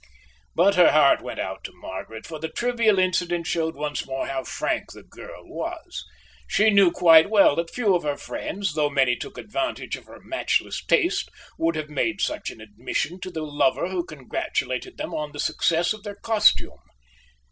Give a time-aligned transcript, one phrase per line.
[0.55, 4.43] But her heart went out to Margaret, for the trivial incident showed once more how
[4.43, 6.03] frank the girl was.
[6.47, 10.19] She knew quite well that few of her friends, though many took advantage of her
[10.19, 11.29] matchless taste,
[11.59, 15.93] would have made such an admission to the lover who congratulated them on the success
[15.93, 16.79] of their costume.